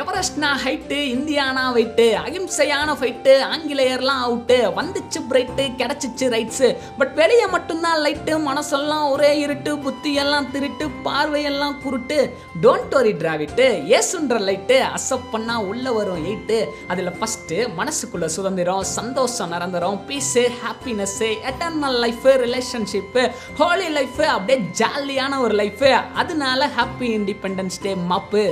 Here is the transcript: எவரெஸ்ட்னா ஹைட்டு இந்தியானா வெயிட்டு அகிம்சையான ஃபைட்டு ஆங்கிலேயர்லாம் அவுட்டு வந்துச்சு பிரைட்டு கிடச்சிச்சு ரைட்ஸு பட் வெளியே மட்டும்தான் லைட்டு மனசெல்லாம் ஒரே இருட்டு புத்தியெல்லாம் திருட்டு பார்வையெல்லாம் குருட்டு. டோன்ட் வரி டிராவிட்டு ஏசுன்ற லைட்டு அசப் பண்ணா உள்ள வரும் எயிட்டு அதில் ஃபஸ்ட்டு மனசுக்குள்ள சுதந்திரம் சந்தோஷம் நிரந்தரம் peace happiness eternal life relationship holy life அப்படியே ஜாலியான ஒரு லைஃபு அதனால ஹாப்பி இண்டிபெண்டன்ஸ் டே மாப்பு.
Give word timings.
எவரெஸ்ட்னா 0.00 0.48
ஹைட்டு 0.62 0.96
இந்தியானா 1.12 1.64
வெயிட்டு 1.74 2.06
அகிம்சையான 2.22 2.94
ஃபைட்டு 3.00 3.34
ஆங்கிலேயர்லாம் 3.52 4.22
அவுட்டு 4.26 4.56
வந்துச்சு 4.78 5.18
பிரைட்டு 5.30 5.64
கிடச்சிச்சு 5.80 6.26
ரைட்ஸு 6.34 6.68
பட் 6.98 7.12
வெளியே 7.20 7.46
மட்டும்தான் 7.54 8.00
லைட்டு 8.04 8.32
மனசெல்லாம் 8.48 9.06
ஒரே 9.14 9.30
இருட்டு 9.44 9.72
புத்தியெல்லாம் 9.84 10.50
திருட்டு 10.54 10.86
பார்வையெல்லாம் 11.06 11.78
குருட்டு. 11.84 12.18
டோன்ட் 12.64 12.94
வரி 12.98 13.12
டிராவிட்டு 13.22 13.66
ஏசுன்ற 13.98 14.40
லைட்டு 14.48 14.78
அசப் 14.98 15.30
பண்ணா 15.32 15.56
உள்ள 15.70 15.86
வரும் 15.98 16.22
எயிட்டு 16.28 16.58
அதில் 16.92 17.12
ஃபஸ்ட்டு 17.18 17.62
மனசுக்குள்ள 17.80 18.28
சுதந்திரம் 18.36 18.84
சந்தோஷம் 18.98 19.52
நிரந்தரம் 19.54 19.98
peace 20.10 20.44
happiness 20.62 21.30
eternal 21.50 21.98
life 22.06 22.32
relationship 22.44 23.24
holy 23.60 23.90
life 23.98 24.26
அப்படியே 24.36 24.60
ஜாலியான 24.82 25.38
ஒரு 25.46 25.56
லைஃபு 25.64 25.92
அதனால 26.22 26.70
ஹாப்பி 26.78 27.10
இண்டிபெண்டன்ஸ் 27.18 27.82
டே 27.86 27.94
மாப்பு. 28.12 28.46